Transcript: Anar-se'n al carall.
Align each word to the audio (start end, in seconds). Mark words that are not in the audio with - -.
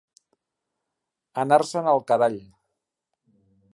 Anar-se'n 1.43 1.91
al 1.93 2.01
carall. 2.13 2.39